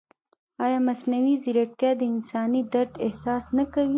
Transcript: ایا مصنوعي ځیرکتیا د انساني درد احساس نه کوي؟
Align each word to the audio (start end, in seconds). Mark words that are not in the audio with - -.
ایا 0.63 0.79
مصنوعي 0.87 1.35
ځیرکتیا 1.43 1.91
د 1.99 2.01
انساني 2.13 2.61
درد 2.73 2.93
احساس 3.05 3.43
نه 3.57 3.63
کوي؟ 3.73 3.89